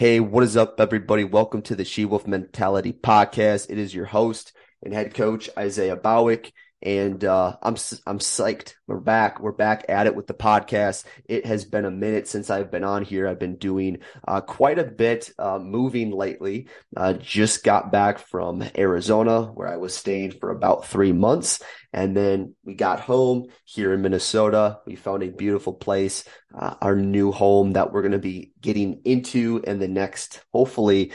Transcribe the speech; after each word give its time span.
Hey, 0.00 0.18
what 0.18 0.44
is 0.44 0.56
up, 0.56 0.80
everybody? 0.80 1.24
Welcome 1.24 1.60
to 1.60 1.76
the 1.76 1.84
She 1.84 2.06
Wolf 2.06 2.26
Mentality 2.26 2.90
Podcast. 2.90 3.68
It 3.68 3.76
is 3.76 3.94
your 3.94 4.06
host 4.06 4.54
and 4.82 4.94
head 4.94 5.12
coach, 5.12 5.50
Isaiah 5.58 5.94
Bowick. 5.94 6.52
And 6.82 7.22
uh, 7.24 7.56
I'm 7.62 7.76
I'm 8.06 8.18
psyched. 8.18 8.74
We're 8.86 9.00
back. 9.00 9.40
We're 9.40 9.52
back 9.52 9.84
at 9.88 10.06
it 10.06 10.14
with 10.14 10.26
the 10.26 10.34
podcast. 10.34 11.04
It 11.26 11.44
has 11.44 11.64
been 11.66 11.84
a 11.84 11.90
minute 11.90 12.26
since 12.26 12.48
I've 12.48 12.70
been 12.70 12.84
on 12.84 13.04
here. 13.04 13.28
I've 13.28 13.38
been 13.38 13.56
doing 13.56 13.98
uh, 14.26 14.40
quite 14.40 14.78
a 14.78 14.84
bit 14.84 15.30
uh, 15.38 15.58
moving 15.58 16.10
lately. 16.10 16.68
Uh, 16.96 17.12
just 17.12 17.64
got 17.64 17.92
back 17.92 18.18
from 18.18 18.64
Arizona, 18.76 19.42
where 19.42 19.68
I 19.68 19.76
was 19.76 19.94
staying 19.94 20.32
for 20.32 20.50
about 20.50 20.86
three 20.86 21.12
months, 21.12 21.62
and 21.92 22.16
then 22.16 22.54
we 22.64 22.74
got 22.74 23.00
home 23.00 23.48
here 23.64 23.92
in 23.92 24.00
Minnesota. 24.00 24.78
We 24.86 24.96
found 24.96 25.22
a 25.22 25.28
beautiful 25.28 25.74
place, 25.74 26.24
uh, 26.54 26.76
our 26.80 26.96
new 26.96 27.30
home 27.30 27.72
that 27.72 27.92
we're 27.92 28.02
going 28.02 28.12
to 28.12 28.18
be 28.18 28.52
getting 28.60 29.02
into 29.04 29.62
in 29.66 29.80
the 29.80 29.88
next, 29.88 30.42
hopefully 30.52 31.12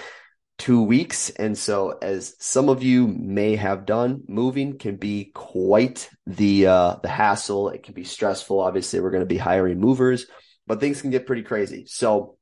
two 0.57 0.81
weeks. 0.81 1.29
And 1.29 1.57
so, 1.57 1.97
as 2.01 2.35
some 2.39 2.69
of 2.69 2.83
you 2.83 3.07
may 3.07 3.55
have 3.55 3.85
done, 3.85 4.23
moving 4.27 4.77
can 4.77 4.95
be 4.95 5.31
quite 5.33 6.09
the 6.25 6.67
uh, 6.67 6.95
the 7.01 7.09
hassle. 7.09 7.69
It 7.69 7.83
can 7.83 7.93
be 7.93 8.03
stressful. 8.03 8.59
Obviously, 8.59 8.99
we're 8.99 9.11
going 9.11 9.21
to 9.21 9.25
be 9.25 9.37
hiring 9.37 9.79
movers, 9.79 10.27
but 10.67 10.79
things 10.79 11.01
can 11.01 11.11
get 11.11 11.27
pretty 11.27 11.43
crazy. 11.43 11.85
So, 11.87 12.37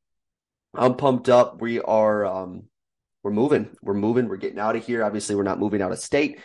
I'm 0.76 0.95
pumped 0.95 1.30
up. 1.30 1.62
We 1.62 1.80
are 1.80 2.26
um, 2.26 2.63
we're 3.23 3.31
moving. 3.31 3.70
We're 3.81 3.94
moving. 3.94 4.27
We're 4.27 4.38
getting 4.38 4.59
out 4.59 4.75
of 4.75 4.86
here. 4.86 5.03
Obviously, 5.03 5.36
we're 5.36 5.44
not 5.44 5.59
moving 5.59 5.81
out 5.81 5.91
of 5.91 6.00
state. 6.00 6.39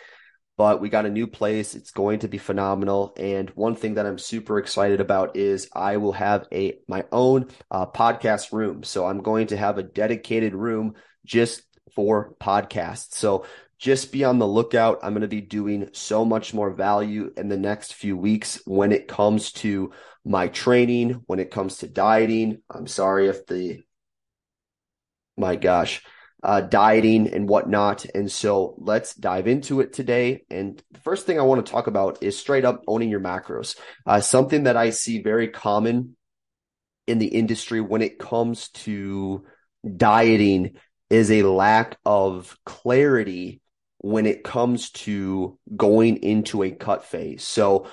But 0.57 0.81
we 0.81 0.89
got 0.89 1.05
a 1.05 1.09
new 1.09 1.25
place. 1.25 1.73
It's 1.73 1.91
going 1.91 2.19
to 2.19 2.27
be 2.27 2.37
phenomenal. 2.37 3.13
And 3.17 3.49
one 3.51 3.75
thing 3.75 3.93
that 3.93 4.05
I'm 4.05 4.17
super 4.17 4.59
excited 4.59 4.99
about 4.99 5.37
is 5.37 5.69
I 5.73 5.95
will 5.97 6.11
have 6.11 6.47
a 6.51 6.79
my 6.85 7.05
own 7.13 7.47
uh, 7.71 7.85
podcast 7.85 8.51
room. 8.51 8.83
So 8.83 9.05
I'm 9.05 9.21
going 9.21 9.47
to 9.47 9.57
have 9.57 9.77
a 9.77 9.83
dedicated 9.83 10.53
room 10.53 10.95
just 11.29 11.61
for 11.93 12.33
podcasts. 12.41 13.13
So 13.13 13.45
just 13.77 14.11
be 14.11 14.25
on 14.25 14.39
the 14.39 14.47
lookout. 14.47 14.99
I'm 15.03 15.13
going 15.13 15.21
to 15.21 15.27
be 15.27 15.41
doing 15.41 15.89
so 15.93 16.25
much 16.25 16.53
more 16.53 16.71
value 16.71 17.31
in 17.37 17.47
the 17.47 17.57
next 17.57 17.93
few 17.93 18.17
weeks 18.17 18.61
when 18.65 18.91
it 18.91 19.07
comes 19.07 19.53
to 19.53 19.91
my 20.25 20.47
training, 20.49 21.23
when 21.27 21.39
it 21.39 21.51
comes 21.51 21.77
to 21.77 21.87
dieting. 21.87 22.61
I'm 22.69 22.87
sorry 22.87 23.27
if 23.27 23.45
the, 23.45 23.81
my 25.37 25.55
gosh, 25.55 26.03
uh, 26.43 26.61
dieting 26.61 27.31
and 27.33 27.47
whatnot. 27.47 28.05
And 28.13 28.29
so 28.29 28.75
let's 28.79 29.13
dive 29.13 29.47
into 29.47 29.79
it 29.79 29.93
today. 29.93 30.43
And 30.49 30.81
the 30.91 30.99
first 30.99 31.25
thing 31.25 31.39
I 31.39 31.43
want 31.43 31.65
to 31.65 31.71
talk 31.71 31.87
about 31.87 32.21
is 32.21 32.37
straight 32.37 32.65
up 32.65 32.83
owning 32.87 33.09
your 33.09 33.21
macros. 33.21 33.77
Uh, 34.05 34.19
something 34.19 34.63
that 34.63 34.77
I 34.77 34.89
see 34.89 35.21
very 35.21 35.47
common 35.47 36.17
in 37.07 37.19
the 37.19 37.27
industry 37.27 37.81
when 37.81 38.01
it 38.01 38.19
comes 38.19 38.69
to 38.69 39.45
dieting 39.95 40.75
is 41.09 41.31
a 41.31 41.43
lack 41.43 41.97
of 42.05 42.57
clarity 42.65 43.61
when 43.99 44.25
it 44.25 44.43
comes 44.43 44.91
to 44.91 45.57
going 45.75 46.17
into 46.17 46.63
a 46.63 46.71
cut 46.71 47.03
phase. 47.03 47.43
So 47.43 47.87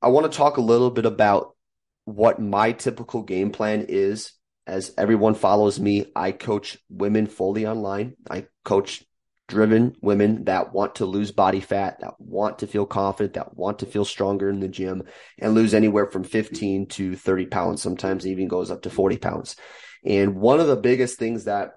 I 0.00 0.08
want 0.08 0.30
to 0.30 0.36
talk 0.36 0.56
a 0.56 0.62
little 0.62 0.90
bit 0.90 1.06
about 1.06 1.56
what 2.04 2.40
my 2.40 2.72
typical 2.72 3.22
game 3.22 3.50
plan 3.50 3.86
is. 3.88 4.32
As 4.66 4.92
everyone 4.98 5.34
follows 5.34 5.80
me, 5.80 6.12
I 6.14 6.30
coach 6.32 6.78
women 6.90 7.26
fully 7.26 7.66
online. 7.66 8.14
I 8.30 8.46
coach 8.64 9.02
driven 9.48 9.96
women 10.02 10.44
that 10.44 10.74
want 10.74 10.96
to 10.96 11.06
lose 11.06 11.32
body 11.32 11.60
fat, 11.60 11.98
that 12.00 12.20
want 12.20 12.58
to 12.58 12.66
feel 12.66 12.84
confident, 12.84 13.34
that 13.34 13.56
want 13.56 13.78
to 13.78 13.86
feel 13.86 14.04
stronger 14.04 14.50
in 14.50 14.60
the 14.60 14.68
gym 14.68 15.02
and 15.38 15.54
lose 15.54 15.72
anywhere 15.72 16.06
from 16.06 16.22
15 16.22 16.86
to 16.86 17.16
30 17.16 17.46
pounds. 17.46 17.82
Sometimes 17.82 18.26
even 18.26 18.46
goes 18.46 18.70
up 18.70 18.82
to 18.82 18.90
40 18.90 19.16
pounds. 19.16 19.56
And 20.04 20.36
one 20.36 20.60
of 20.60 20.66
the 20.66 20.76
biggest 20.76 21.18
things 21.18 21.44
that 21.44 21.72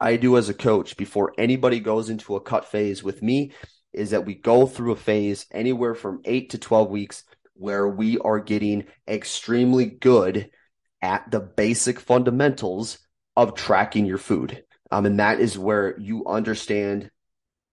I 0.00 0.16
do 0.16 0.36
as 0.36 0.48
a 0.48 0.54
coach 0.54 0.96
before 0.96 1.34
anybody 1.36 1.78
goes 1.80 2.08
into 2.08 2.36
a 2.36 2.40
cut 2.40 2.64
phase 2.66 3.02
with 3.02 3.22
me 3.22 3.52
is 3.92 4.10
that 4.10 4.24
we 4.24 4.34
go 4.34 4.66
through 4.66 4.92
a 4.92 4.96
phase 4.96 5.46
anywhere 5.52 5.94
from 5.94 6.22
eight 6.24 6.50
to 6.50 6.58
12 6.58 6.90
weeks 6.90 7.24
where 7.54 7.86
we 7.86 8.18
are 8.18 8.40
getting 8.40 8.86
extremely 9.06 9.84
good 9.84 10.50
at 11.02 11.30
the 11.30 11.40
basic 11.40 12.00
fundamentals 12.00 12.98
of 13.36 13.54
tracking 13.54 14.06
your 14.06 14.18
food. 14.18 14.64
Um, 14.90 15.06
and 15.06 15.20
that 15.20 15.40
is 15.40 15.58
where 15.58 15.98
you 15.98 16.26
understand 16.26 17.10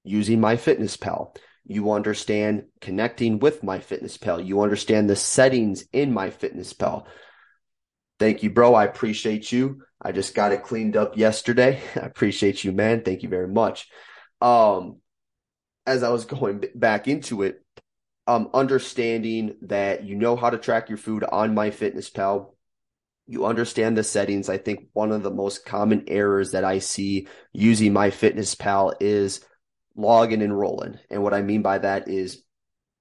using 0.03 0.39
MyFitnessPal. 0.39 1.35
You 1.65 1.91
understand 1.91 2.65
connecting 2.81 3.39
with 3.39 3.61
MyFitnessPal. 3.61 4.45
You 4.45 4.61
understand 4.61 5.09
the 5.09 5.15
settings 5.15 5.85
in 5.93 6.13
MyFitnessPal. 6.13 7.05
Thank 8.19 8.43
you, 8.43 8.49
bro. 8.49 8.73
I 8.73 8.85
appreciate 8.85 9.51
you. 9.51 9.83
I 10.01 10.11
just 10.11 10.35
got 10.35 10.51
it 10.51 10.63
cleaned 10.63 10.95
up 10.95 11.17
yesterday. 11.17 11.81
I 11.95 11.99
appreciate 12.01 12.63
you, 12.63 12.71
man. 12.71 13.01
Thank 13.01 13.23
you 13.23 13.29
very 13.29 13.47
much. 13.47 13.87
Um, 14.41 14.97
as 15.85 16.03
I 16.03 16.09
was 16.09 16.25
going 16.25 16.63
back 16.75 17.07
into 17.07 17.43
it, 17.43 17.63
um, 18.27 18.49
understanding 18.53 19.55
that 19.63 20.03
you 20.03 20.15
know 20.15 20.35
how 20.35 20.49
to 20.49 20.57
track 20.57 20.89
your 20.89 20.97
food 20.97 21.23
on 21.23 21.55
MyFitnessPal, 21.55 22.51
you 23.25 23.45
understand 23.45 23.97
the 23.97 24.03
settings. 24.03 24.49
I 24.49 24.57
think 24.57 24.89
one 24.93 25.11
of 25.11 25.23
the 25.23 25.31
most 25.31 25.65
common 25.65 26.03
errors 26.07 26.51
that 26.51 26.65
I 26.65 26.79
see 26.79 27.27
using 27.53 27.93
MyFitnessPal 27.93 28.95
is 28.99 29.45
logging 29.95 30.41
and 30.41 30.57
rolling. 30.57 30.99
And 31.09 31.23
what 31.23 31.33
I 31.33 31.41
mean 31.41 31.61
by 31.61 31.79
that 31.79 32.09
is 32.09 32.43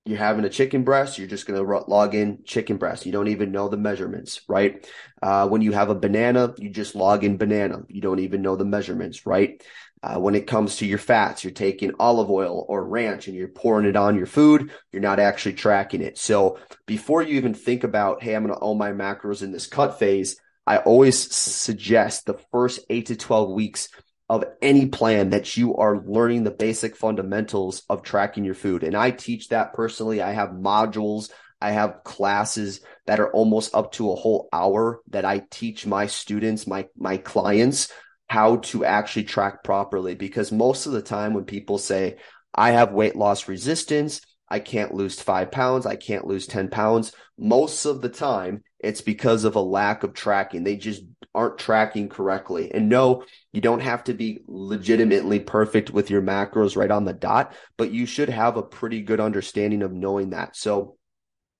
you're 0.06 0.18
having 0.18 0.44
a 0.44 0.48
chicken 0.48 0.84
breast, 0.84 1.18
you're 1.18 1.26
just 1.26 1.46
going 1.46 1.58
to 1.58 1.84
log 1.90 2.14
in 2.14 2.44
chicken 2.44 2.76
breast. 2.76 3.06
You 3.06 3.12
don't 3.12 3.28
even 3.28 3.50
know 3.50 3.68
the 3.68 3.76
measurements, 3.76 4.40
right? 4.48 4.88
Uh, 5.20 5.48
when 5.48 5.62
you 5.62 5.72
have 5.72 5.90
a 5.90 5.96
banana, 5.96 6.54
you 6.58 6.70
just 6.70 6.94
log 6.94 7.24
in 7.24 7.38
banana. 7.38 7.82
You 7.88 8.00
don't 8.00 8.20
even 8.20 8.40
know 8.40 8.54
the 8.54 8.64
measurements, 8.64 9.26
right? 9.26 9.62
Uh, 10.02 10.20
when 10.20 10.36
it 10.36 10.46
comes 10.46 10.76
to 10.76 10.86
your 10.86 10.98
fats, 10.98 11.42
you're 11.42 11.52
taking 11.52 11.92
olive 11.98 12.30
oil 12.30 12.64
or 12.68 12.84
ranch 12.84 13.26
and 13.26 13.36
you're 13.36 13.48
pouring 13.48 13.86
it 13.86 13.96
on 13.96 14.16
your 14.16 14.26
food. 14.26 14.70
You're 14.92 15.02
not 15.02 15.18
actually 15.18 15.54
tracking 15.54 16.02
it. 16.02 16.18
So 16.18 16.60
before 16.86 17.22
you 17.22 17.34
even 17.36 17.54
think 17.54 17.82
about, 17.82 18.22
hey, 18.22 18.36
I'm 18.36 18.46
going 18.46 18.54
to 18.54 18.64
own 18.64 18.78
my 18.78 18.92
macros 18.92 19.42
in 19.42 19.50
this 19.50 19.66
cut 19.66 19.98
phase, 19.98 20.40
I 20.66 20.78
always 20.78 21.34
suggest 21.34 22.26
the 22.26 22.38
first 22.52 22.80
eight 22.90 23.06
to 23.06 23.16
12 23.16 23.50
weeks 23.50 23.88
of 24.28 24.44
any 24.60 24.86
plan 24.86 25.30
that 25.30 25.56
you 25.56 25.76
are 25.76 26.02
learning 26.04 26.44
the 26.44 26.50
basic 26.50 26.96
fundamentals 26.96 27.82
of 27.88 28.02
tracking 28.02 28.44
your 28.44 28.54
food. 28.54 28.82
And 28.82 28.96
I 28.96 29.10
teach 29.10 29.48
that 29.48 29.72
personally. 29.72 30.20
I 30.20 30.32
have 30.32 30.50
modules, 30.50 31.30
I 31.60 31.70
have 31.70 32.02
classes 32.04 32.80
that 33.06 33.20
are 33.20 33.32
almost 33.32 33.74
up 33.74 33.92
to 33.92 34.10
a 34.10 34.16
whole 34.16 34.48
hour 34.52 35.00
that 35.10 35.24
I 35.24 35.42
teach 35.50 35.86
my 35.86 36.06
students, 36.06 36.66
my 36.66 36.88
my 36.96 37.16
clients 37.16 37.92
how 38.28 38.56
to 38.56 38.84
actually 38.84 39.24
track 39.24 39.62
properly 39.62 40.16
because 40.16 40.50
most 40.50 40.86
of 40.86 40.92
the 40.92 41.02
time 41.02 41.32
when 41.32 41.44
people 41.44 41.78
say 41.78 42.16
I 42.52 42.72
have 42.72 42.92
weight 42.92 43.14
loss 43.14 43.48
resistance, 43.48 44.20
I 44.48 44.58
can't 44.58 44.94
lose 44.94 45.20
5 45.20 45.50
pounds, 45.52 45.86
I 45.86 45.96
can't 45.96 46.26
lose 46.26 46.46
10 46.46 46.68
pounds, 46.68 47.12
most 47.38 47.84
of 47.84 48.00
the 48.00 48.08
time 48.08 48.64
it's 48.78 49.00
because 49.00 49.44
of 49.44 49.56
a 49.56 49.60
lack 49.60 50.02
of 50.02 50.12
tracking. 50.14 50.64
They 50.64 50.76
just 50.76 51.02
aren't 51.34 51.58
tracking 51.58 52.08
correctly. 52.08 52.72
And 52.72 52.88
no, 52.88 53.24
you 53.52 53.60
don't 53.60 53.80
have 53.80 54.04
to 54.04 54.14
be 54.14 54.40
legitimately 54.46 55.40
perfect 55.40 55.90
with 55.90 56.10
your 56.10 56.22
macros 56.22 56.76
right 56.76 56.90
on 56.90 57.04
the 57.04 57.12
dot, 57.12 57.54
but 57.76 57.90
you 57.90 58.06
should 58.06 58.28
have 58.28 58.56
a 58.56 58.62
pretty 58.62 59.02
good 59.02 59.20
understanding 59.20 59.82
of 59.82 59.92
knowing 59.92 60.30
that. 60.30 60.56
So 60.56 60.96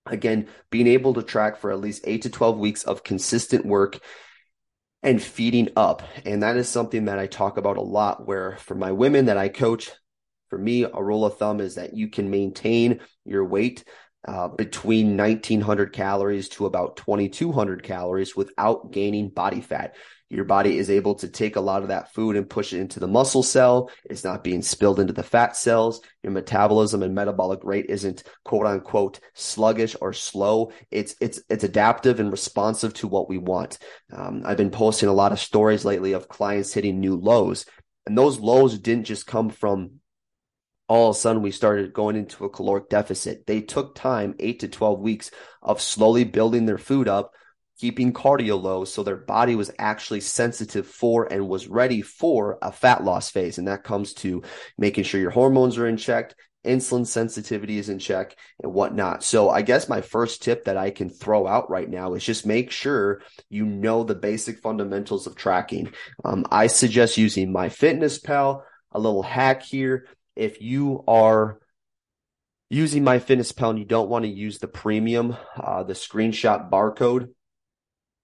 again, 0.05 0.47
being 0.69 0.87
able 0.87 1.13
to 1.15 1.23
track 1.23 1.57
for 1.57 1.71
at 1.71 1.79
least 1.79 2.03
eight 2.05 2.23
to 2.23 2.29
12 2.29 2.57
weeks 2.57 2.83
of 2.83 3.03
consistent 3.03 3.65
work 3.65 3.99
and 5.03 5.21
feeding 5.21 5.69
up. 5.75 6.03
And 6.25 6.43
that 6.43 6.57
is 6.57 6.67
something 6.69 7.05
that 7.05 7.19
I 7.19 7.27
talk 7.27 7.57
about 7.57 7.77
a 7.77 7.81
lot 7.81 8.25
where 8.25 8.57
for 8.57 8.75
my 8.75 8.91
women 8.91 9.25
that 9.25 9.37
I 9.37 9.49
coach, 9.49 9.91
for 10.49 10.57
me, 10.57 10.83
a 10.83 11.03
rule 11.03 11.25
of 11.25 11.37
thumb 11.37 11.59
is 11.59 11.75
that 11.75 11.93
you 11.93 12.09
can 12.09 12.29
maintain 12.29 13.01
your 13.25 13.45
weight 13.45 13.83
uh, 14.27 14.49
between 14.49 15.17
1900 15.17 15.93
calories 15.93 16.49
to 16.49 16.65
about 16.65 16.97
2200 16.97 17.83
calories 17.83 18.35
without 18.35 18.91
gaining 18.91 19.29
body 19.29 19.61
fat. 19.61 19.95
Your 20.29 20.43
body 20.43 20.77
is 20.77 20.89
able 20.89 21.15
to 21.15 21.29
take 21.29 21.55
a 21.55 21.61
lot 21.61 21.83
of 21.83 21.87
that 21.87 22.13
food 22.13 22.35
and 22.35 22.49
push 22.49 22.73
it 22.73 22.81
into 22.81 22.99
the 22.99 23.07
muscle 23.07 23.43
cell. 23.43 23.89
It's 24.03 24.25
not 24.25 24.43
being 24.43 24.61
spilled 24.61 24.99
into 24.99 25.13
the 25.13 25.23
fat 25.23 25.55
cells. 25.55 26.01
Your 26.21 26.33
metabolism 26.33 27.01
and 27.01 27.15
metabolic 27.15 27.63
rate 27.63 27.85
isn't 27.87 28.23
quote 28.43 28.65
unquote 28.65 29.21
sluggish 29.33 29.95
or 30.01 30.11
slow. 30.11 30.73
It's, 30.91 31.15
it's, 31.21 31.41
it's 31.49 31.63
adaptive 31.63 32.19
and 32.19 32.29
responsive 32.29 32.93
to 32.95 33.07
what 33.07 33.29
we 33.29 33.37
want. 33.37 33.77
Um, 34.11 34.41
I've 34.45 34.57
been 34.57 34.69
posting 34.69 35.07
a 35.07 35.13
lot 35.13 35.31
of 35.31 35.39
stories 35.39 35.85
lately 35.85 36.11
of 36.11 36.27
clients 36.27 36.73
hitting 36.73 36.99
new 36.99 37.15
lows 37.15 37.65
and 38.07 38.17
those 38.17 38.39
lows 38.39 38.79
didn't 38.79 39.03
just 39.03 39.27
come 39.27 39.49
from 39.49 39.99
all 40.87 41.09
of 41.09 41.15
a 41.15 41.19
sudden 41.19 41.41
we 41.41 41.51
started 41.51 41.93
going 41.93 42.15
into 42.15 42.45
a 42.45 42.49
caloric 42.49 42.89
deficit. 42.89 43.45
They 43.45 43.61
took 43.61 43.95
time, 43.95 44.35
eight 44.39 44.59
to 44.61 44.67
12 44.67 44.99
weeks 44.99 45.31
of 45.61 45.81
slowly 45.81 46.23
building 46.23 46.65
their 46.65 46.77
food 46.77 47.07
up, 47.07 47.33
keeping 47.77 48.13
cardio 48.13 48.61
low. 48.61 48.85
So 48.85 49.03
their 49.03 49.17
body 49.17 49.55
was 49.55 49.71
actually 49.77 50.21
sensitive 50.21 50.87
for 50.87 51.31
and 51.31 51.47
was 51.47 51.67
ready 51.67 52.01
for 52.01 52.57
a 52.61 52.71
fat 52.71 53.03
loss 53.03 53.29
phase. 53.29 53.57
And 53.57 53.67
that 53.67 53.83
comes 53.83 54.13
to 54.15 54.43
making 54.77 55.03
sure 55.03 55.21
your 55.21 55.31
hormones 55.31 55.77
are 55.77 55.87
in 55.87 55.97
check 55.97 56.33
insulin 56.67 57.07
sensitivity 57.07 57.77
is 57.79 57.89
in 57.89 57.97
check 57.97 58.35
and 58.61 58.73
whatnot. 58.73 59.23
So 59.23 59.49
I 59.49 59.61
guess 59.61 59.89
my 59.89 60.01
first 60.01 60.43
tip 60.43 60.65
that 60.65 60.77
I 60.77 60.91
can 60.91 61.09
throw 61.09 61.47
out 61.47 61.69
right 61.69 61.89
now 61.89 62.13
is 62.13 62.23
just 62.23 62.45
make 62.45 62.69
sure 62.71 63.21
you 63.49 63.65
know 63.65 64.03
the 64.03 64.15
basic 64.15 64.59
fundamentals 64.59 65.25
of 65.25 65.35
tracking. 65.35 65.93
Um, 66.23 66.45
I 66.51 66.67
suggest 66.67 67.17
using 67.17 67.51
MyFitnessPal. 67.51 68.63
A 68.93 68.99
little 68.99 69.23
hack 69.23 69.63
here. 69.63 70.07
If 70.37 70.61
you 70.61 71.03
are 71.07 71.59
using 72.69 73.03
MyFitnessPal 73.03 73.71
and 73.71 73.79
you 73.79 73.85
don't 73.85 74.09
want 74.09 74.23
to 74.23 74.29
use 74.29 74.59
the 74.59 74.67
premium, 74.67 75.35
uh, 75.55 75.81
the 75.81 75.93
screenshot 75.93 76.69
barcode, 76.69 77.29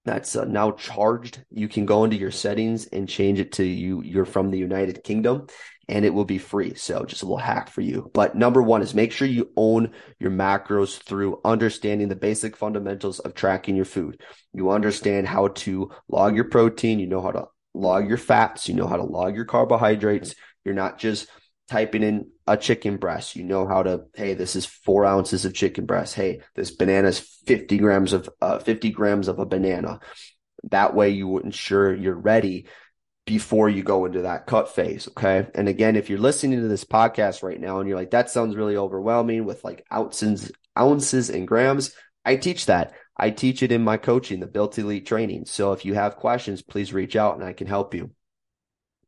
that's 0.04 0.36
uh, 0.36 0.44
now 0.44 0.70
charged. 0.70 1.42
You 1.50 1.66
can 1.66 1.86
go 1.86 2.04
into 2.04 2.16
your 2.16 2.30
settings 2.30 2.86
and 2.86 3.08
change 3.08 3.40
it 3.40 3.52
to 3.52 3.64
you. 3.64 4.00
You're 4.02 4.26
from 4.26 4.50
the 4.50 4.58
United 4.58 5.02
Kingdom 5.02 5.48
and 5.88 6.04
it 6.04 6.14
will 6.14 6.24
be 6.24 6.38
free. 6.38 6.74
So 6.74 7.04
just 7.04 7.22
a 7.22 7.24
little 7.24 7.38
hack 7.38 7.68
for 7.68 7.80
you. 7.80 8.12
But 8.14 8.36
number 8.36 8.62
one 8.62 8.82
is 8.82 8.94
make 8.94 9.10
sure 9.10 9.26
you 9.26 9.50
own 9.56 9.90
your 10.20 10.30
macros 10.30 11.02
through 11.02 11.40
understanding 11.44 12.08
the 12.08 12.16
basic 12.16 12.56
fundamentals 12.56 13.18
of 13.18 13.34
tracking 13.34 13.74
your 13.74 13.86
food. 13.86 14.22
You 14.52 14.70
understand 14.70 15.26
how 15.26 15.48
to 15.48 15.90
log 16.08 16.36
your 16.36 16.44
protein. 16.44 17.00
You 17.00 17.08
know 17.08 17.22
how 17.22 17.32
to 17.32 17.46
log 17.74 18.08
your 18.08 18.18
fats. 18.18 18.68
You 18.68 18.74
know 18.74 18.86
how 18.86 18.98
to 18.98 19.02
log 19.02 19.34
your 19.34 19.46
carbohydrates. 19.46 20.36
You're 20.64 20.74
not 20.74 20.98
just 20.98 21.26
typing 21.68 22.02
in 22.02 22.30
a 22.46 22.56
chicken 22.56 22.96
breast, 22.96 23.36
you 23.36 23.44
know 23.44 23.66
how 23.66 23.82
to, 23.82 24.04
hey, 24.14 24.34
this 24.34 24.54
is 24.56 24.66
four 24.66 25.04
ounces 25.04 25.44
of 25.44 25.54
chicken 25.54 25.86
breast. 25.86 26.14
Hey, 26.14 26.40
this 26.54 26.70
banana 26.70 27.08
is 27.08 27.20
50 27.46 27.78
grams 27.78 28.12
of, 28.12 28.28
uh, 28.40 28.58
50 28.58 28.90
grams 28.90 29.28
of 29.28 29.38
a 29.38 29.46
banana. 29.46 30.00
That 30.64 30.94
way 30.94 31.10
you 31.10 31.38
ensure 31.38 31.94
you're 31.94 32.14
ready 32.14 32.66
before 33.26 33.68
you 33.68 33.82
go 33.82 34.04
into 34.04 34.22
that 34.22 34.46
cut 34.46 34.74
phase. 34.74 35.08
Okay. 35.08 35.46
And 35.54 35.68
again, 35.68 35.96
if 35.96 36.10
you're 36.10 36.18
listening 36.18 36.60
to 36.60 36.68
this 36.68 36.84
podcast 36.84 37.42
right 37.42 37.60
now 37.60 37.80
and 37.80 37.88
you're 37.88 37.98
like, 37.98 38.10
that 38.10 38.30
sounds 38.30 38.56
really 38.56 38.76
overwhelming 38.76 39.44
with 39.46 39.64
like 39.64 39.86
ounces, 39.92 40.52
ounces 40.78 41.30
and 41.30 41.48
grams, 41.48 41.94
I 42.24 42.36
teach 42.36 42.66
that. 42.66 42.92
I 43.16 43.30
teach 43.30 43.62
it 43.62 43.72
in 43.72 43.82
my 43.82 43.96
coaching, 43.96 44.40
the 44.40 44.46
Built 44.46 44.78
Elite 44.78 45.06
training. 45.06 45.46
So 45.46 45.72
if 45.72 45.84
you 45.84 45.94
have 45.94 46.16
questions, 46.16 46.62
please 46.62 46.92
reach 46.92 47.16
out 47.16 47.36
and 47.36 47.44
I 47.44 47.52
can 47.52 47.66
help 47.66 47.94
you. 47.94 48.10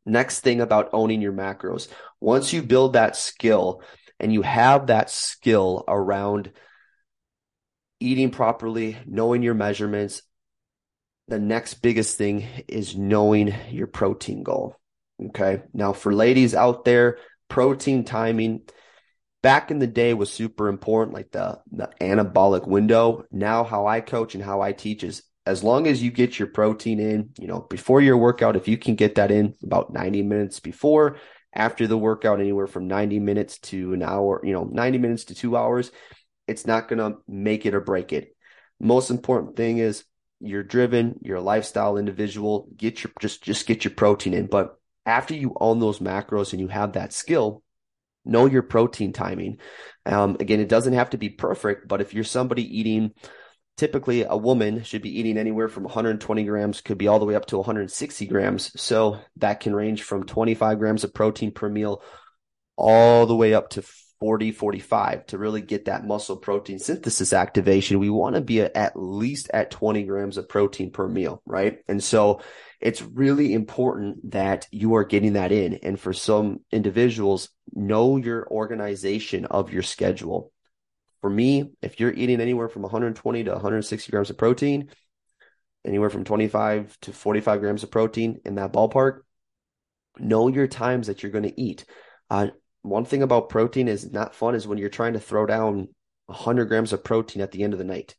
Next 0.07 0.41
thing 0.41 0.61
about 0.61 0.91
owning 0.93 1.21
your 1.21 1.33
macros. 1.33 1.89
Once 2.21 2.53
you 2.53 2.63
build 2.63 2.93
that 2.93 3.17
skill 3.17 3.83
and 4.21 4.33
you 4.33 4.43
have 4.43 4.87
that 4.87 5.11
skill 5.11 5.85
around 5.89 6.53
eating 7.99 8.31
properly, 8.31 8.97
knowing 9.05 9.43
your 9.43 9.55
measurements, 9.55 10.23
the 11.29 11.41
next 11.41 11.75
biggest 11.75 12.17
thing 12.17 12.47
is 12.69 12.97
knowing 12.97 13.53
your 13.71 13.89
protein 13.89 14.45
goal. 14.45 14.77
Okay. 15.29 15.63
Now, 15.75 15.93
for 15.93 16.15
ladies 16.15 16.55
out 16.55 16.85
there, 16.85 17.19
protein 17.49 18.05
timing 18.05 18.63
back 19.43 19.71
in 19.71 19.79
the 19.81 19.87
day 19.87 20.15
was 20.15 20.31
super 20.33 20.69
important, 20.69 21.15
like 21.15 21.33
the, 21.33 21.61
the 21.73 21.91
anabolic 22.01 22.67
window. 22.67 23.25
Now, 23.33 23.65
how 23.65 23.87
I 23.87 24.01
coach 24.03 24.35
and 24.35 24.45
how 24.45 24.61
I 24.61 24.73
teach 24.73 25.03
is 25.03 25.23
as 25.47 25.63
long 25.63 25.87
as 25.87 26.03
you 26.03 26.11
get 26.11 26.39
your 26.39 26.49
protein 26.49 26.99
in, 26.99 27.31
you 27.39 27.47
know, 27.47 27.61
before 27.61 28.01
your 28.01 28.17
workout, 28.17 28.57
if 28.57 28.67
you 28.67 28.77
can 28.77 28.97
get 28.97 29.15
that 29.15 29.31
in 29.31 29.55
about 29.63 29.93
90 29.93 30.23
minutes 30.23 30.59
before, 30.59 31.19
after 31.55 31.87
the 31.87 31.97
workout, 31.97 32.41
anywhere 32.41 32.67
from 32.67 32.89
90 32.89 33.21
minutes 33.21 33.59
to 33.59 33.95
an 33.95 34.03
hour, 34.03 34.41
you 34.45 34.53
know, 34.53 34.65
90 34.65 34.99
minutes 34.99 35.25
to 35.27 35.35
two 35.35 35.57
hours, 35.57 35.93
it's 36.49 36.67
not 36.67 36.89
going 36.89 36.99
to 36.99 37.19
make 37.29 37.65
it 37.65 37.75
or 37.75 37.81
break 37.81 38.13
it. 38.13 38.37
Most 38.81 39.11
important 39.11 39.57
thing 39.57 39.79
is 39.79 40.05
you're 40.41 40.65
driven, 40.65 41.19
you're 41.23 41.39
a 41.39 41.43
lifestyle 41.43 41.97
individual, 41.97 42.69
get 42.77 43.03
your, 43.03 43.13
just, 43.21 43.43
just 43.43 43.67
get 43.67 43.85
your 43.85 43.95
protein 43.95 44.35
in. 44.35 44.47
But 44.49 44.77
after 45.07 45.35
you 45.35 45.57
own 45.59 45.79
those 45.79 46.01
macros 46.01 46.53
and 46.53 46.61
you 46.61 46.69
have 46.69 46.93
that 46.93 47.13
skill, 47.13 47.63
know 48.25 48.47
your 48.47 48.63
protein 48.63 49.13
timing. 49.13 49.59
Um, 50.05 50.37
again, 50.41 50.61
it 50.61 50.69
doesn't 50.69 50.93
have 50.93 51.11
to 51.11 51.19
be 51.19 51.31
perfect, 51.31 51.87
but 51.87 52.01
if 52.01 52.13
you're 52.13 52.25
somebody 52.25 52.79
eating, 52.79 53.13
typically 53.77 54.23
a 54.23 54.37
woman 54.37 54.83
should 54.83 55.03
be 55.03 55.19
eating 55.19 55.39
anywhere 55.39 55.69
from 55.69 55.85
120 55.85 56.45
grams, 56.45 56.81
could 56.81 56.99
be 56.99 57.09
all 57.09 57.19
the 57.19 57.25
way 57.25 57.35
up 57.35 57.47
to 57.47 57.57
160 57.57 58.27
grams. 58.27 58.81
So 58.81 59.21
that 59.37 59.61
can 59.61 59.75
range 59.75 60.03
from 60.03 60.25
25 60.25 60.79
grams 60.79 61.05
of 61.05 61.15
protein 61.15 61.53
per 61.53 61.69
meal 61.69 62.03
all 62.77 63.27
the 63.27 63.37
way 63.37 63.55
up 63.55 63.71
to 63.71 63.83
40, 64.21 64.53
45 64.53 65.27
to 65.27 65.39
really 65.39 65.61
get 65.61 65.87
that 65.87 66.07
muscle 66.07 66.37
protein 66.37 66.79
synthesis 66.79 67.33
activation. 67.33 67.99
We 67.99 68.11
want 68.11 68.35
to 68.35 68.41
be 68.41 68.61
at 68.61 68.93
least 68.97 69.51
at 69.53 69.71
20 69.71 70.05
grams 70.05 70.39
of 70.39 70.49
protein 70.49 70.91
per 70.91 71.07
meal, 71.07 71.43
right? 71.45 71.79
And 71.87 72.03
so 72.03 72.41
it's 72.81 73.03
really 73.03 73.53
important 73.53 74.33
that 74.33 74.69
you 74.71 74.95
are 74.95 75.05
getting 75.05 75.35
that 75.35 75.53
in. 75.53 75.75
And 75.83 76.01
for 76.01 76.13
some 76.13 76.61
individuals, 76.73 77.51
know 77.73 78.17
your 78.17 78.49
organization 78.49 79.45
of 79.45 79.73
your 79.73 79.83
schedule. 79.83 80.53
For 81.27 81.31
me, 81.31 81.73
if 81.83 81.99
you're 81.99 82.13
eating 82.13 82.41
anywhere 82.41 82.69
from 82.69 82.83
120 82.83 83.43
to 83.43 83.51
160 83.51 84.13
grams 84.13 84.31
of 84.31 84.39
protein, 84.39 84.91
anywhere 85.85 86.09
from 86.09 86.23
25 86.23 86.97
to 87.01 87.13
45 87.13 87.59
grams 87.59 87.83
of 87.83 87.91
protein 87.91 88.39
in 88.45 88.55
that 88.55 88.73
ballpark, 88.73 89.23
know 90.21 90.47
your 90.47 90.69
times 90.69 91.09
that 91.09 91.25
you're 91.25 91.33
going 91.33 91.43
to 91.43 91.61
eat. 91.61 91.85
Uh, 92.31 92.51
one 92.83 93.05
thing 93.05 93.25
about 93.25 93.49
protein 93.49 93.89
is 93.89 94.09
not 94.09 94.37
fun 94.37 94.55
is 94.55 94.69
when 94.69 94.79
you're 94.79 94.89
trying 94.89 95.15
to 95.15 95.19
throw 95.19 95.47
down 95.47 95.89
100 96.27 96.67
grams 96.67 96.93
of 96.93 97.03
protein 97.03 97.43
at 97.43 97.51
the 97.51 97.65
end 97.65 97.73
of 97.73 97.81
the 97.81 97.85
night. 97.85 98.15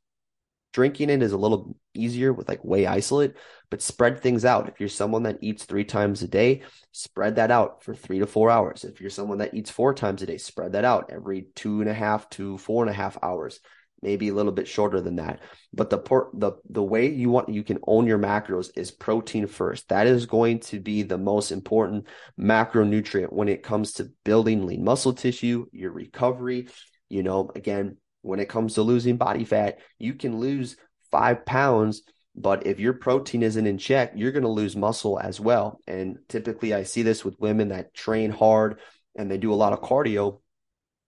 Drinking 0.77 1.09
it 1.09 1.24
is 1.24 1.31
a 1.31 1.38
little 1.38 1.75
easier 1.95 2.31
with 2.31 2.47
like 2.47 2.63
whey 2.63 2.85
isolate, 2.85 3.33
but 3.71 3.81
spread 3.81 4.21
things 4.21 4.45
out. 4.45 4.69
If 4.69 4.79
you're 4.79 4.89
someone 4.89 5.24
that 5.24 5.39
eats 5.41 5.65
three 5.65 5.83
times 5.83 6.21
a 6.21 6.27
day, 6.27 6.62
spread 6.91 7.38
that 7.38 7.50
out 7.50 7.83
for 7.83 7.95
three 7.95 8.19
to 8.19 8.27
four 8.27 8.51
hours. 8.51 8.83
If 8.83 9.01
you're 9.01 9.09
someone 9.09 9.39
that 9.39 9.56
eats 9.56 9.71
four 9.71 9.95
times 9.95 10.21
a 10.21 10.27
day, 10.27 10.38
spread 10.38 10.74
that 10.74 10.85
out 10.85 11.09
every 11.12 11.47
two 11.56 11.81
and 11.81 11.89
a 11.89 11.95
half 11.95 12.29
to 12.29 12.59
four 12.59 12.83
and 12.83 12.91
a 12.91 12.94
half 12.94 13.18
hours 13.24 13.59
maybe 14.03 14.27
a 14.29 14.33
little 14.35 14.51
bit 14.51 14.68
shorter 14.68 15.01
than 15.01 15.15
that. 15.15 15.39
But 15.74 15.89
the 15.89 15.97
por- 15.97 16.29
the 16.35 16.51
the 16.69 16.83
way 16.83 17.09
you 17.09 17.31
want 17.31 17.50
you 17.50 17.63
can 17.63 17.79
own 17.88 18.06
your 18.06 18.19
macros 18.19 18.69
is 18.75 18.91
protein 18.91 19.47
first. 19.47 19.89
That 19.89 20.06
is 20.06 20.27
going 20.27 20.59
to 20.59 20.79
be 20.79 21.01
the 21.01 21.18
most 21.18 21.51
important 21.51 22.06
macronutrient 22.39 23.33
when 23.33 23.50
it 23.50 23.63
comes 23.63 23.94
to 23.94 24.12
building 24.24 24.68
lean 24.68 24.83
muscle 24.83 25.13
tissue, 25.13 25.65
your 25.71 25.91
recovery. 25.91 26.68
You 27.09 27.24
know, 27.24 27.50
again, 27.56 27.97
when 28.27 28.39
it 28.39 28.50
comes 28.50 28.75
to 28.75 28.81
losing 28.81 29.18
body 29.18 29.45
fat, 29.45 29.79
you 29.97 30.13
can 30.13 30.38
lose 30.38 30.77
five 31.12 31.45
pounds. 31.45 32.03
But 32.35 32.68
if 32.68 32.79
your 32.79 32.94
protein 32.94 33.41
isn't 33.41 33.65
in 33.65 33.77
check, 33.77 34.13
you're 34.15 34.31
going 34.31 34.44
to 34.44 34.50
lose 34.50 34.75
muscle 34.75 35.19
as 35.19 35.39
well. 35.39 35.79
And 35.88 36.18
typically, 36.27 36.74
I 36.74 36.83
see 36.83 37.01
this 37.01 37.25
with 37.25 37.39
women 37.39 37.69
that 37.69 37.94
train 37.94 38.29
hard 38.29 38.79
and 39.15 39.31
they 39.31 39.38
do 39.38 39.53
a 39.53 39.56
lot 39.56 39.74
of 39.74 39.81
cardio. 39.81 40.41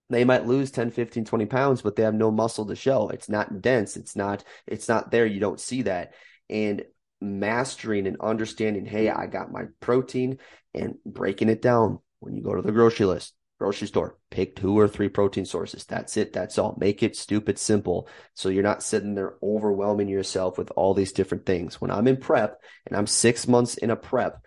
They 0.08 0.24
might 0.24 0.46
lose 0.46 0.72
10 0.72 0.90
15 0.90 1.24
20 1.24 1.46
pounds 1.46 1.82
but 1.82 1.94
they 1.94 2.02
have 2.02 2.14
no 2.14 2.32
muscle 2.32 2.66
to 2.66 2.74
show. 2.74 3.10
It's 3.10 3.28
not 3.28 3.62
dense. 3.62 3.96
It's 3.96 4.16
not 4.16 4.42
it's 4.66 4.88
not 4.88 5.12
there. 5.12 5.26
You 5.26 5.38
don't 5.38 5.60
see 5.60 5.82
that. 5.82 6.14
And 6.48 6.84
mastering 7.20 8.06
and 8.06 8.16
understanding 8.20 8.86
hey 8.86 9.10
i 9.10 9.26
got 9.26 9.52
my 9.52 9.64
protein 9.80 10.38
and 10.74 10.94
breaking 11.04 11.50
it 11.50 11.60
down 11.60 11.98
when 12.20 12.34
you 12.34 12.42
go 12.42 12.54
to 12.54 12.62
the 12.62 12.72
grocery 12.72 13.04
list 13.04 13.34
grocery 13.60 13.88
store. 13.88 14.16
Pick 14.30 14.56
two 14.56 14.78
or 14.78 14.88
three 14.88 15.10
protein 15.10 15.44
sources. 15.44 15.84
That's 15.84 16.16
it. 16.16 16.32
That's 16.32 16.56
all. 16.56 16.76
Make 16.80 17.02
it 17.02 17.14
stupid 17.14 17.58
simple 17.58 18.08
so 18.32 18.48
you're 18.48 18.62
not 18.62 18.82
sitting 18.82 19.14
there 19.14 19.34
overwhelming 19.42 20.08
yourself 20.08 20.56
with 20.56 20.72
all 20.76 20.94
these 20.94 21.12
different 21.12 21.44
things. 21.44 21.78
When 21.80 21.90
i'm 21.90 22.08
in 22.08 22.16
prep 22.16 22.58
and 22.86 22.96
i'm 22.96 23.06
six 23.06 23.46
months 23.46 23.76
in 23.76 23.90
a 23.90 23.96
prep 23.96 24.42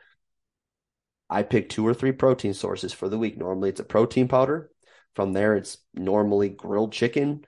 i 1.29 1.43
pick 1.43 1.69
two 1.69 1.85
or 1.85 1.93
three 1.93 2.11
protein 2.11 2.53
sources 2.55 2.91
for 2.91 3.07
the 3.07 3.19
week. 3.19 3.37
Normally 3.37 3.69
it's 3.69 3.79
a 3.79 3.85
protein 3.85 4.27
powder. 4.27 4.71
From 5.15 5.33
there, 5.33 5.55
it's 5.55 5.77
normally 5.93 6.49
grilled 6.49 6.91
chicken 6.91 7.45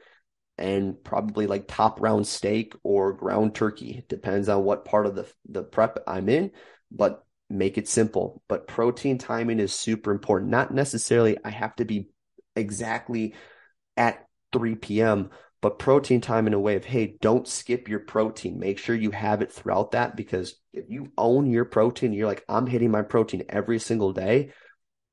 and 0.60 1.04
probably 1.04 1.48
like 1.48 1.68
top 1.68 2.00
round 2.00 2.28
steak 2.28 2.76
or 2.84 3.14
ground 3.14 3.56
turkey. 3.56 4.06
Depends 4.08 4.50
on 4.50 4.64
what 4.64 4.86
part 4.86 5.08
of 5.08 5.16
the, 5.16 5.28
the 5.50 5.64
prep 5.64 5.98
I'm 6.06 6.30
in, 6.30 6.52
but 6.92 7.26
make 7.50 7.78
it 7.78 7.88
simple. 7.88 8.42
But 8.48 8.68
protein 8.68 9.18
timing 9.18 9.60
is 9.60 9.74
super 9.74 10.12
important. 10.12 10.52
Not 10.52 10.74
necessarily 10.74 11.38
I 11.44 11.50
have 11.50 11.76
to 11.78 11.86
be 11.86 12.10
exactly 12.56 13.36
at 13.98 14.26
3 14.54 14.76
p.m., 14.76 15.30
but 15.62 15.80
protein 15.80 16.22
time 16.22 16.46
in 16.46 16.54
a 16.54 16.60
way 16.60 16.76
of, 16.76 16.86
hey, 16.86 17.18
don't 17.22 17.48
skip 17.48 17.88
your 17.88 18.02
protein. 18.02 18.60
Make 18.60 18.78
sure 18.78 18.96
you 18.96 19.10
have 19.10 19.42
it 19.42 19.52
throughout 19.52 19.92
that 19.92 20.16
because 20.16 20.56
if 20.74 20.86
you 20.90 21.12
own 21.18 21.50
your 21.50 21.66
protein, 21.66 22.14
you're 22.14 22.28
like, 22.28 22.44
I'm 22.48 22.68
hitting 22.68 22.92
my 22.92 23.02
protein 23.02 23.46
every 23.50 23.80
single 23.80 24.14
day 24.14 24.52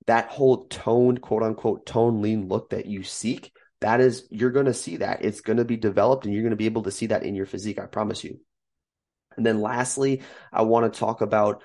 that 0.07 0.29
whole 0.29 0.65
toned, 0.67 1.21
quote 1.21 1.43
unquote, 1.43 1.87
tone 1.87 2.23
lean 2.23 2.49
look 2.49 2.71
that 2.71 2.87
you 2.87 3.03
seek, 3.03 3.53
that 3.81 4.01
is, 4.01 4.27
you're 4.31 4.51
going 4.51 4.67
to 4.67 4.75
see 4.75 4.99
that. 4.99 5.25
It's 5.25 5.41
going 5.41 5.57
to 5.57 5.65
be 5.65 5.77
developed 5.77 6.25
and 6.25 6.35
you're 6.35 6.43
going 6.43 6.51
to 6.51 6.57
be 6.57 6.67
able 6.67 6.83
to 6.83 6.91
see 6.91 7.07
that 7.07 7.25
in 7.25 7.35
your 7.35 7.47
physique. 7.47 7.79
I 7.79 7.87
promise 7.87 8.25
you. 8.25 8.41
And 9.37 9.47
then 9.47 9.61
lastly, 9.61 10.23
I 10.53 10.63
want 10.63 10.93
to 10.93 10.99
talk 10.99 11.21
about 11.21 11.63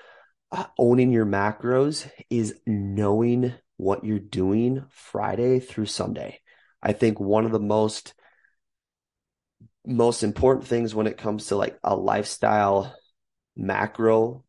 owning 0.78 1.12
your 1.12 1.26
macros 1.26 2.10
is 2.30 2.58
knowing 2.66 3.54
what 3.76 4.04
you're 4.04 4.18
doing 4.18 4.84
Friday 4.90 5.60
through 5.60 5.86
Sunday. 5.86 6.40
I 6.82 6.92
think 6.92 7.20
one 7.20 7.44
of 7.44 7.52
the 7.52 7.60
most 7.60 8.14
most 9.86 10.22
important 10.22 10.66
things 10.66 10.94
when 10.94 11.06
it 11.06 11.16
comes 11.16 11.46
to 11.46 11.56
like 11.56 11.78
a 11.82 11.96
lifestyle 11.96 12.94
macro 13.56 14.44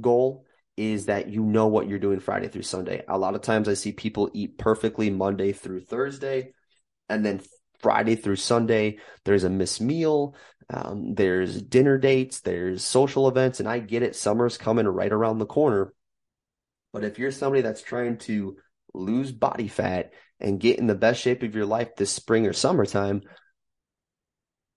goal 0.00 0.46
is 0.76 1.06
that 1.06 1.28
you 1.28 1.42
know 1.42 1.66
what 1.66 1.86
you're 1.86 1.98
doing 1.98 2.20
Friday 2.20 2.48
through 2.48 2.62
Sunday. 2.62 3.04
A 3.06 3.18
lot 3.18 3.34
of 3.34 3.42
times 3.42 3.68
I 3.68 3.74
see 3.74 3.92
people 3.92 4.30
eat 4.32 4.56
perfectly 4.56 5.10
Monday 5.10 5.52
through 5.52 5.80
Thursday, 5.80 6.54
and 7.10 7.24
then 7.24 7.42
Friday 7.80 8.16
through 8.16 8.36
Sunday, 8.36 8.98
there's 9.24 9.44
a 9.44 9.50
missed 9.50 9.80
meal, 9.80 10.34
um, 10.72 11.14
there's 11.14 11.60
dinner 11.60 11.98
dates, 11.98 12.40
there's 12.40 12.84
social 12.84 13.26
events, 13.28 13.58
and 13.58 13.68
I 13.68 13.80
get 13.80 14.02
it. 14.02 14.14
Summer's 14.14 14.56
coming 14.56 14.86
right 14.86 15.12
around 15.12 15.38
the 15.38 15.46
corner. 15.46 15.92
But 16.92 17.04
if 17.04 17.18
you're 17.18 17.32
somebody 17.32 17.62
that's 17.62 17.82
trying 17.82 18.18
to 18.18 18.56
lose 18.94 19.32
body 19.32 19.68
fat 19.68 20.12
and 20.38 20.60
get 20.60 20.78
in 20.78 20.86
the 20.86 20.94
best 20.94 21.20
shape 21.20 21.42
of 21.42 21.54
your 21.54 21.66
life 21.66 21.96
this 21.96 22.12
spring 22.12 22.46
or 22.46 22.52
summertime, 22.52 23.22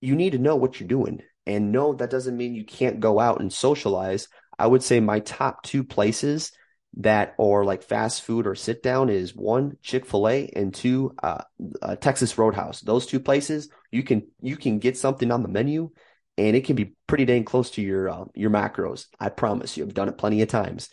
you 0.02 0.16
need 0.16 0.32
to 0.32 0.40
know 0.40 0.56
what 0.56 0.80
you're 0.80 0.90
doing. 0.90 1.22
And 1.46 1.72
no, 1.72 1.94
that 1.94 2.10
doesn't 2.10 2.38
mean 2.38 2.56
you 2.56 2.66
can't 2.66 3.00
go 3.00 3.20
out 3.20 3.40
and 3.40 3.54
socialize. 3.54 4.28
I 4.58 4.68
would 4.68 4.84
say 4.84 5.00
my 5.00 5.20
top 5.20 5.64
two 5.64 5.84
places 5.84 6.52
that 6.98 7.34
are 7.40 7.66
like 7.66 7.84
fast 7.84 8.22
food 8.22 8.46
or 8.46 8.56
sit 8.56 8.84
down 8.84 9.10
is 9.10 9.36
one 9.36 9.78
Chick 9.82 10.06
Fil 10.06 10.28
A 10.28 10.50
and 10.56 10.74
two 10.74 11.16
uh, 11.22 11.44
uh, 11.82 11.96
Texas 11.96 12.38
Roadhouse. 12.38 12.82
Those 12.82 13.06
two 13.06 13.20
places 13.20 13.70
you 13.92 14.04
can 14.04 14.28
you 14.42 14.58
can 14.58 14.80
get 14.80 14.98
something 14.98 15.32
on 15.32 15.42
the 15.42 15.50
menu, 15.50 15.90
and 16.38 16.56
it 16.56 16.66
can 16.66 16.76
be 16.76 16.96
pretty 17.08 17.26
dang 17.26 17.46
close 17.46 17.72
to 17.72 17.82
your 17.82 18.10
uh, 18.10 18.26
your 18.36 18.52
macros. 18.52 19.08
I 19.20 19.30
promise 19.30 19.76
you, 19.76 19.84
I've 19.84 19.94
done 19.94 20.10
it 20.10 20.18
plenty 20.18 20.42
of 20.42 20.50
times. 20.50 20.90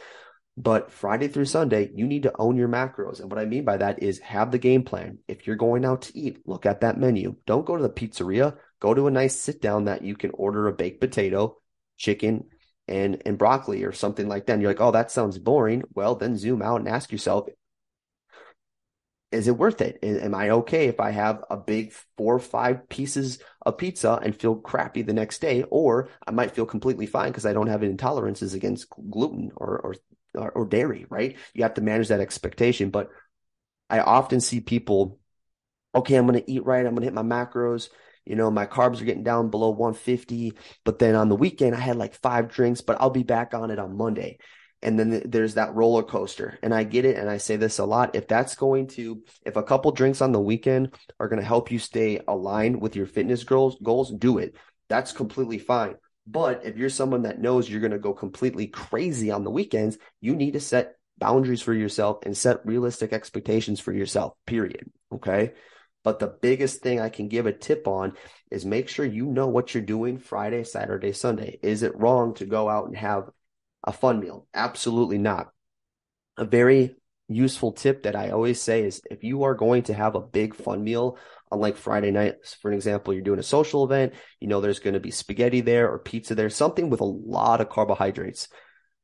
But 0.57 0.91
Friday 0.91 1.29
through 1.29 1.47
Sunday, 1.47 1.91
you 1.95 2.07
need 2.07 2.25
to 2.25 2.33
own 2.39 2.57
your 2.57 2.69
macros. 2.69 3.21
And 3.21 3.31
what 3.31 3.39
I 3.39 3.47
mean 3.47 3.65
by 3.65 3.79
that 3.79 4.03
is 4.03 4.19
have 4.19 4.51
the 4.51 4.59
game 4.59 4.83
plan. 4.83 5.19
If 5.27 5.47
you're 5.47 5.57
going 5.57 5.87
out 5.87 6.03
to 6.03 6.19
eat, 6.19 6.47
look 6.47 6.67
at 6.67 6.83
that 6.83 6.99
menu. 6.99 7.37
Don't 7.47 7.65
go 7.65 7.77
to 7.77 7.83
the 7.83 7.89
pizzeria. 7.89 8.57
Go 8.79 8.93
to 8.93 9.07
a 9.07 9.11
nice 9.11 9.37
sit 9.37 9.63
down 9.63 9.85
that 9.85 10.03
you 10.03 10.17
can 10.17 10.33
order 10.35 10.67
a 10.67 10.73
baked 10.73 11.01
potato, 11.01 11.57
chicken, 11.97 12.45
and 12.91 13.23
and 13.25 13.39
broccoli 13.39 13.85
or 13.85 13.93
something 13.93 14.29
like 14.29 14.47
that. 14.47 14.55
And 14.55 14.63
you're 14.63 14.71
like, 14.71 14.81
oh, 14.81 14.91
that 14.91 15.11
sounds 15.11 15.39
boring. 15.39 15.85
Well, 15.95 16.17
then 16.17 16.37
zoom 16.37 16.61
out 16.61 16.81
and 16.81 16.89
ask 16.89 17.11
yourself, 17.13 17.49
is 19.33 19.47
it 19.47 19.57
worth 19.57 19.81
it? 19.81 19.99
Am 20.03 20.35
I 20.35 20.51
okay 20.51 20.89
if 20.89 20.99
I 20.99 21.13
have 21.13 21.45
a 21.51 21.57
big 21.57 21.93
four 22.17 22.35
or 22.35 22.41
five 22.41 22.89
pieces 22.89 23.39
of 23.65 23.79
pizza 23.79 24.19
and 24.21 24.35
feel 24.35 24.57
crappy 24.57 25.03
the 25.03 25.13
next 25.13 25.41
day? 25.41 25.63
Or 25.71 26.09
I 26.27 26.33
might 26.33 26.51
feel 26.51 26.67
completely 26.67 27.07
fine 27.07 27.31
because 27.31 27.47
I 27.47 27.53
don't 27.53 27.69
have 27.69 27.83
intolerances 27.83 28.55
against 28.55 28.91
gluten 28.91 29.53
or, 29.55 29.79
or 29.79 29.95
or, 30.35 30.65
dairy, 30.65 31.07
right? 31.09 31.37
You 31.55 31.65
have 31.65 31.75
to 31.75 31.81
manage 31.81 32.09
that 32.09 32.21
expectation. 32.21 32.91
But 32.91 33.11
I 33.89 34.01
often 34.01 34.41
see 34.41 34.61
people, 34.61 35.19
okay, 35.95 36.15
I'm 36.15 36.27
going 36.27 36.41
to 36.41 36.51
eat 36.51 36.65
right. 36.65 36.87
I'm 36.87 36.95
going 36.95 37.01
to 37.01 37.07
hit 37.07 37.15
my 37.15 37.23
macros. 37.23 37.89
You 38.25 38.37
know, 38.37 38.51
my 38.51 38.67
carbs 38.67 39.01
are 39.01 39.05
getting 39.05 39.25
down 39.25 39.51
below 39.51 39.71
150. 39.71 40.53
But 40.85 40.99
then 40.99 41.15
on 41.15 41.29
the 41.29 41.37
weekend, 41.37 41.75
I 41.75 41.81
had 41.81 41.97
like 41.97 42.15
five 42.15 42.49
drinks, 42.49 42.81
but 42.81 43.01
I'll 43.01 43.11
be 43.11 43.23
back 43.23 43.55
on 43.55 43.71
it 43.71 43.79
on 43.79 43.97
Monday. 43.97 44.39
And 44.83 44.99
then 44.99 45.23
there's 45.27 45.55
that 45.55 45.75
roller 45.75 46.03
coaster. 46.03 46.59
And 46.63 46.73
I 46.73 46.85
get 46.85 47.05
it. 47.05 47.17
And 47.17 47.29
I 47.29 47.37
say 47.37 47.57
this 47.57 47.79
a 47.79 47.85
lot. 47.85 48.15
If 48.15 48.29
that's 48.29 48.55
going 48.55 48.87
to, 48.89 49.23
if 49.45 49.57
a 49.57 49.63
couple 49.63 49.93
drinks 49.93 50.23
on 50.23 50.33
the 50.33 50.41
weekend 50.41 50.95
are 51.19 51.29
going 51.29 51.41
to 51.41 51.47
help 51.47 51.71
you 51.71 51.79
stay 51.79 52.21
aligned 52.27 52.81
with 52.81 52.97
your 52.97 53.07
fitness 53.07 53.45
goals, 53.45 53.77
goals, 53.83 54.11
do 54.11 54.39
it. 54.39 54.55
That's 54.89 55.13
completely 55.13 55.59
fine. 55.59 55.97
But 56.27 56.65
if 56.65 56.77
you're 56.77 56.91
someone 56.91 57.23
that 57.23 57.41
knows 57.41 57.69
you're 57.69 57.81
going 57.81 57.91
to 57.93 57.99
go 57.99 58.15
completely 58.15 58.69
crazy 58.69 59.31
on 59.31 59.45
the 59.45 59.51
weekends, 59.51 59.99
you 60.21 60.35
need 60.37 60.53
to 60.53 60.61
set 60.61 60.95
boundaries 61.19 61.63
for 61.63 61.75
yourself 61.75 62.19
and 62.25 62.37
set 62.37 62.65
realistic 62.65 63.13
expectations 63.13 63.81
for 63.81 63.93
yourself, 63.93 64.35
period. 64.47 64.91
Okay. 65.13 65.53
But 66.03 66.19
the 66.19 66.29
biggest 66.29 66.81
thing 66.81 67.01
I 67.01 67.11
can 67.11 67.29
give 67.29 67.47
a 67.47 67.53
tip 67.53 67.87
on 67.87 68.15
is 68.51 68.65
make 68.65 68.89
sure 68.89 69.05
you 69.05 69.27
know 69.27 69.49
what 69.49 69.75
you're 69.75 69.83
doing 69.83 70.19
Friday, 70.19 70.65
Saturday, 70.65 71.13
Sunday. 71.13 71.59
Is 71.63 71.83
it 71.83 71.97
wrong 71.97 72.35
to 72.35 72.47
go 72.47 72.69
out 72.69 72.87
and 72.87 72.97
have 72.97 73.29
a 73.85 73.93
fun 73.93 74.21
meal? 74.21 74.47
Absolutely 74.55 75.19
not. 75.19 75.51
A 76.37 76.45
very 76.45 76.97
useful 77.29 77.73
tip 77.73 78.03
that 78.03 78.17
I 78.17 78.31
always 78.31 78.61
say 78.61 78.83
is 78.83 79.03
if 79.11 79.23
you 79.23 79.45
are 79.45 79.55
going 79.55 79.85
to 79.85 79.95
have 79.95 80.15
a 80.15 80.21
big 80.21 80.55
fun 80.55 80.83
meal 80.83 81.17
on 81.53 81.61
like 81.61 81.77
Friday 81.77 82.11
night, 82.11 82.35
for 82.61 82.71
an 82.71 82.77
example, 82.77 83.13
you're 83.13 83.23
doing 83.23 83.39
a 83.39 83.45
social 83.45 83.85
event, 83.85 84.15
you 84.41 84.49
know, 84.49 84.61
there's 84.61 84.81
going 84.81 84.95
to 84.95 85.01
be 85.01 85.11
spaghetti 85.11 85.61
there 85.61 85.91
or 85.91 85.99
pizza 85.99 86.35
there, 86.35 86.51
something 86.51 86.91
with 86.91 87.01
a 87.01 87.05
lot 87.05 87.61
of 87.61 87.69
carbohydrates. 87.69 88.49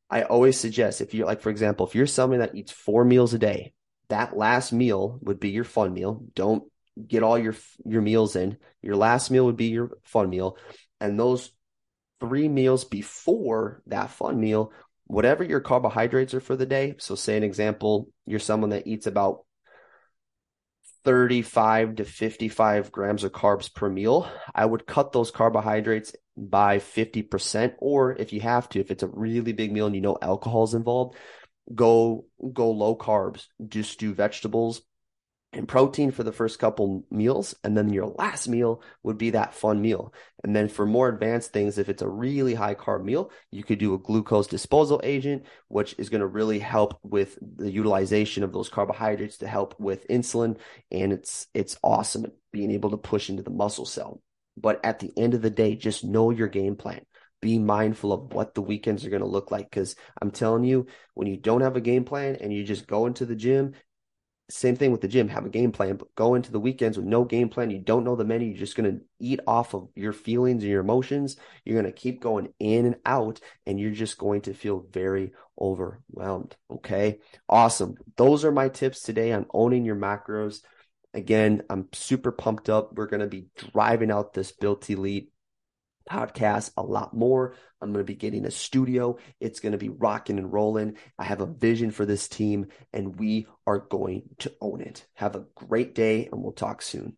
I 0.08 0.22
always 0.22 0.58
suggest 0.58 1.00
if 1.00 1.14
you're 1.14 1.26
like, 1.26 1.40
for 1.40 1.50
example, 1.50 1.86
if 1.86 1.94
you're 1.94 2.06
someone 2.06 2.40
that 2.40 2.54
eats 2.54 2.72
four 2.72 3.04
meals 3.04 3.34
a 3.34 3.38
day, 3.38 3.74
that 4.08 4.36
last 4.36 4.72
meal 4.72 5.18
would 5.22 5.40
be 5.40 5.50
your 5.50 5.64
fun 5.64 5.92
meal. 5.92 6.24
Don't 6.34 6.64
get 7.06 7.22
all 7.22 7.38
your 7.38 7.54
your 7.84 8.02
meals 8.02 8.36
in. 8.36 8.56
Your 8.82 8.96
last 8.96 9.30
meal 9.30 9.46
would 9.46 9.56
be 9.56 9.66
your 9.66 9.98
fun 10.04 10.30
meal, 10.30 10.56
and 11.00 11.18
those 11.18 11.50
three 12.20 12.48
meals 12.48 12.84
before 12.84 13.82
that 13.86 14.10
fun 14.10 14.40
meal, 14.40 14.72
whatever 15.04 15.44
your 15.44 15.60
carbohydrates 15.60 16.34
are 16.34 16.40
for 16.40 16.56
the 16.56 16.66
day. 16.66 16.94
So, 16.98 17.14
say 17.14 17.36
an 17.36 17.42
example, 17.42 18.08
you're 18.26 18.38
someone 18.38 18.70
that 18.70 18.86
eats 18.86 19.06
about 19.06 19.44
35 21.04 21.96
to 21.96 22.04
55 22.04 22.90
grams 22.90 23.22
of 23.22 23.30
carbs 23.30 23.72
per 23.72 23.88
meal, 23.88 24.28
I 24.52 24.66
would 24.66 24.86
cut 24.86 25.12
those 25.12 25.30
carbohydrates 25.30 26.14
by 26.36 26.78
50%. 26.78 27.74
Or 27.78 28.16
if 28.16 28.32
you 28.32 28.40
have 28.40 28.68
to, 28.70 28.80
if 28.80 28.90
it's 28.90 29.04
a 29.04 29.08
really 29.08 29.52
big 29.52 29.70
meal 29.70 29.86
and 29.86 29.94
you 29.94 30.00
know 30.00 30.18
alcohol 30.20 30.64
is 30.64 30.74
involved, 30.74 31.16
go 31.72 32.26
go 32.52 32.72
low 32.72 32.96
carbs. 32.96 33.46
Just 33.68 34.00
do 34.00 34.14
vegetables 34.14 34.82
and 35.56 35.66
protein 35.66 36.10
for 36.10 36.22
the 36.22 36.32
first 36.32 36.58
couple 36.58 37.04
meals. 37.10 37.54
And 37.64 37.76
then 37.76 37.88
your 37.88 38.06
last 38.06 38.48
meal 38.48 38.82
would 39.02 39.16
be 39.16 39.30
that 39.30 39.54
fun 39.54 39.80
meal. 39.80 40.12
And 40.44 40.54
then 40.54 40.68
for 40.68 40.86
more 40.86 41.08
advanced 41.08 41.52
things, 41.52 41.78
if 41.78 41.88
it's 41.88 42.02
a 42.02 42.08
really 42.08 42.54
high 42.54 42.74
carb 42.74 43.02
meal, 43.02 43.30
you 43.50 43.64
could 43.64 43.78
do 43.78 43.94
a 43.94 43.98
glucose 43.98 44.46
disposal 44.46 45.00
agent, 45.02 45.44
which 45.68 45.94
is 45.98 46.10
going 46.10 46.20
to 46.20 46.26
really 46.26 46.58
help 46.58 46.98
with 47.02 47.38
the 47.40 47.70
utilization 47.70 48.42
of 48.42 48.52
those 48.52 48.68
carbohydrates 48.68 49.38
to 49.38 49.48
help 49.48 49.74
with 49.80 50.06
insulin. 50.08 50.58
And 50.90 51.12
it's, 51.12 51.46
it's 51.54 51.78
awesome 51.82 52.26
being 52.52 52.70
able 52.70 52.90
to 52.90 52.98
push 52.98 53.30
into 53.30 53.42
the 53.42 53.50
muscle 53.50 53.86
cell. 53.86 54.20
But 54.58 54.84
at 54.84 55.00
the 55.00 55.12
end 55.16 55.34
of 55.34 55.42
the 55.42 55.50
day, 55.50 55.74
just 55.74 56.04
know 56.04 56.30
your 56.30 56.48
game 56.48 56.76
plan 56.76 57.00
be 57.42 57.58
mindful 57.58 58.12
of 58.12 58.32
what 58.32 58.54
the 58.54 58.62
weekends 58.62 59.04
are 59.04 59.10
going 59.10 59.22
to 59.22 59.28
look 59.28 59.50
like. 59.50 59.70
Because 59.70 59.94
I'm 60.20 60.30
telling 60.30 60.64
you, 60.64 60.86
when 61.14 61.28
you 61.28 61.36
don't 61.36 61.60
have 61.60 61.76
a 61.76 61.80
game 61.80 62.04
plan 62.04 62.36
and 62.40 62.52
you 62.52 62.64
just 62.64 62.86
go 62.86 63.06
into 63.06 63.26
the 63.26 63.36
gym 63.36 63.74
same 64.48 64.76
thing 64.76 64.92
with 64.92 65.00
the 65.00 65.08
gym. 65.08 65.28
Have 65.28 65.44
a 65.44 65.50
game 65.50 65.72
plan, 65.72 65.96
but 65.96 66.14
go 66.14 66.34
into 66.34 66.52
the 66.52 66.60
weekends 66.60 66.96
with 66.96 67.06
no 67.06 67.24
game 67.24 67.48
plan. 67.48 67.70
You 67.70 67.78
don't 67.78 68.04
know 68.04 68.16
the 68.16 68.24
menu. 68.24 68.48
You're 68.48 68.58
just 68.58 68.76
going 68.76 68.90
to 68.90 69.04
eat 69.18 69.40
off 69.46 69.74
of 69.74 69.88
your 69.96 70.12
feelings 70.12 70.62
and 70.62 70.70
your 70.70 70.80
emotions. 70.80 71.36
You're 71.64 71.80
going 71.80 71.92
to 71.92 71.98
keep 71.98 72.20
going 72.20 72.52
in 72.58 72.86
and 72.86 72.96
out, 73.04 73.40
and 73.66 73.80
you're 73.80 73.90
just 73.90 74.18
going 74.18 74.42
to 74.42 74.54
feel 74.54 74.86
very 74.92 75.32
overwhelmed. 75.60 76.54
Okay. 76.70 77.18
Awesome. 77.48 77.96
Those 78.16 78.44
are 78.44 78.52
my 78.52 78.68
tips 78.68 79.02
today 79.02 79.32
on 79.32 79.46
owning 79.52 79.84
your 79.84 79.96
macros. 79.96 80.60
Again, 81.12 81.62
I'm 81.70 81.88
super 81.92 82.30
pumped 82.30 82.68
up. 82.68 82.92
We're 82.94 83.06
going 83.06 83.20
to 83.20 83.26
be 83.26 83.46
driving 83.72 84.10
out 84.10 84.32
this 84.32 84.52
Built 84.52 84.88
Elite 84.90 85.32
podcast 86.08 86.70
a 86.76 86.82
lot 86.82 87.14
more. 87.14 87.54
I'm 87.80 87.92
going 87.92 88.04
to 88.04 88.10
be 88.10 88.16
getting 88.16 88.46
a 88.46 88.50
studio. 88.50 89.18
It's 89.40 89.60
going 89.60 89.72
to 89.72 89.78
be 89.78 89.88
rocking 89.88 90.38
and 90.38 90.52
rolling. 90.52 90.96
I 91.18 91.24
have 91.24 91.40
a 91.40 91.46
vision 91.46 91.90
for 91.90 92.06
this 92.06 92.28
team 92.28 92.66
and 92.92 93.18
we 93.18 93.46
are 93.66 93.78
going 93.78 94.22
to 94.38 94.52
own 94.60 94.80
it. 94.80 95.06
Have 95.14 95.36
a 95.36 95.44
great 95.54 95.94
day 95.94 96.28
and 96.30 96.42
we'll 96.42 96.52
talk 96.52 96.82
soon. 96.82 97.16